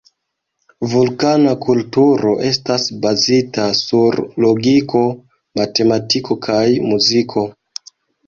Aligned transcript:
Vulkana 0.93 1.51
kulturo 1.65 2.31
estas 2.47 2.87
bazita 3.03 3.67
sur 3.81 4.17
logiko, 4.47 5.03
matematiko 5.61 6.39
kaj 6.47 6.65
muziko. 6.89 7.45